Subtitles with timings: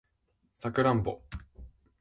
[0.55, 1.21] サクランボ